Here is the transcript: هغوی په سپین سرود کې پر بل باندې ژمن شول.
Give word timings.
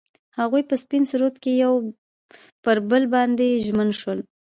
هغوی 0.39 0.61
په 0.69 0.75
سپین 0.83 1.03
سرود 1.09 1.35
کې 1.43 1.53
پر 2.63 2.77
بل 2.89 3.03
باندې 3.13 3.61
ژمن 3.65 3.89
شول. 3.99 4.19